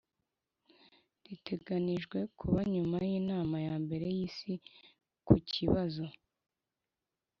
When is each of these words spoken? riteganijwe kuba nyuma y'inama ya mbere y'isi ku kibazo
riteganijwe 1.27 2.17
kuba 2.39 2.59
nyuma 2.73 2.97
y'inama 3.09 3.57
ya 3.67 3.75
mbere 3.83 4.05
y'isi 4.15 4.51
ku 5.25 5.35
kibazo 5.51 6.05